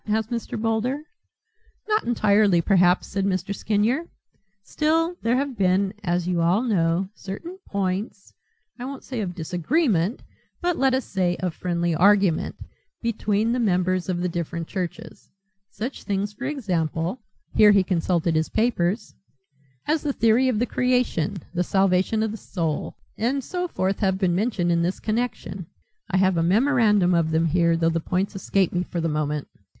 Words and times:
asked 0.07 0.31
Mr. 0.31 0.59
Boulder. 0.59 1.03
"Not 1.87 2.05
entirely, 2.05 2.59
perhaps," 2.59 3.05
said 3.05 3.23
Mr. 3.23 3.53
Skinyer. 3.53 4.07
"Still 4.63 5.15
there 5.21 5.35
have 5.35 5.55
been, 5.55 5.93
as 6.03 6.27
you 6.27 6.41
all 6.41 6.63
know, 6.63 7.07
certain 7.13 7.59
points 7.67 8.33
I 8.79 8.85
won't 8.85 9.03
say 9.03 9.21
of 9.21 9.35
disagreement 9.35 10.23
but 10.59 10.75
let 10.75 10.95
us 10.95 11.05
say 11.05 11.35
of 11.37 11.53
friendly 11.53 11.93
argument 11.93 12.55
between 13.03 13.51
the 13.51 13.59
members 13.59 14.09
of 14.09 14.21
the 14.21 14.27
different 14.27 14.67
churches 14.67 15.29
such 15.69 16.01
things 16.01 16.33
for 16.33 16.45
example," 16.45 17.21
here 17.53 17.69
he 17.69 17.83
consulted 17.83 18.33
his 18.33 18.49
papers, 18.49 19.13
"as 19.85 20.01
the 20.01 20.13
theory 20.13 20.49
of 20.49 20.57
the 20.57 20.65
creation, 20.65 21.37
the 21.53 21.63
salvation 21.63 22.23
of 22.23 22.31
the 22.31 22.37
soul, 22.37 22.95
and 23.19 23.43
so 23.43 23.67
forth, 23.67 23.99
have 23.99 24.17
been 24.17 24.33
mentioned 24.33 24.71
in 24.71 24.81
this 24.81 24.99
connection. 24.99 25.67
I 26.09 26.17
have 26.17 26.37
a 26.37 26.41
memorandum 26.41 27.13
of 27.13 27.29
them 27.29 27.45
here, 27.45 27.77
though 27.77 27.89
the 27.89 27.99
points 27.99 28.35
escape 28.35 28.73
me 28.73 28.81
for 28.81 28.99
the 28.99 29.07
moment. 29.07 29.47